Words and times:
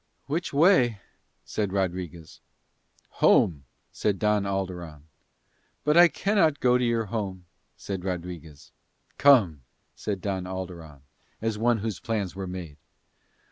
"Which 0.25 0.51
way?" 0.51 0.99
said 1.45 1.71
Rodriguez. 1.71 2.39
"Home," 3.21 3.65
said 3.91 4.17
Don 4.17 4.47
Alderon. 4.47 5.03
"But 5.83 5.95
I 5.95 6.07
cannot 6.07 6.59
go 6.59 6.79
to 6.79 6.83
your 6.83 7.05
home," 7.05 7.45
said 7.77 8.03
Rodriguez. 8.03 8.71
"Come," 9.19 9.61
said 9.95 10.19
Don 10.19 10.45
Alderon, 10.45 11.01
as 11.39 11.59
one 11.59 11.77
whose 11.77 11.99
plans 11.99 12.35
were 12.35 12.47
made. 12.47 12.77